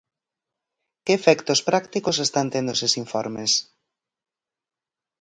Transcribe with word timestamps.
¿Que 1.05 1.13
efectos 1.19 1.59
prácticos 1.69 2.17
están 2.25 2.47
tendo 2.53 2.71
eses 2.75 2.93
informes? 3.03 3.51